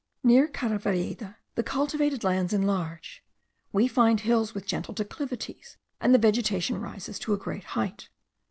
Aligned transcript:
Near 0.23 0.47
Caravalleda, 0.47 1.35
the 1.53 1.61
cultivated 1.61 2.23
lands 2.23 2.53
enlarge; 2.53 3.23
we 3.71 3.87
find 3.87 4.21
hills 4.21 4.55
with 4.55 4.65
gentle 4.65 4.95
declivities, 4.95 5.77
and 5.99 6.11
the 6.11 6.17
vegetation 6.17 6.81
rises 6.81 7.19
to 7.19 7.33
a 7.33 7.37
great 7.37 7.63
height. 7.77 8.09